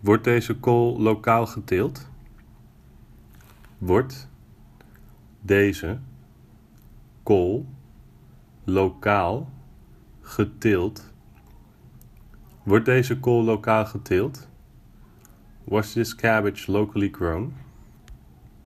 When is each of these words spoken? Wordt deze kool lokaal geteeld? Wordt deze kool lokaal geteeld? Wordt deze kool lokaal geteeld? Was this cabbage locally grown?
Wordt 0.00 0.24
deze 0.24 0.56
kool 0.58 1.00
lokaal 1.00 1.46
geteeld? 1.46 2.08
Wordt 3.78 4.28
deze 5.40 5.98
kool 7.22 7.66
lokaal 8.64 9.48
geteeld? 10.20 11.12
Wordt 12.62 12.84
deze 12.84 13.18
kool 13.18 13.42
lokaal 13.44 13.86
geteeld? 13.86 14.48
Was 15.64 15.92
this 15.92 16.14
cabbage 16.14 16.70
locally 16.72 17.08
grown? 17.12 17.54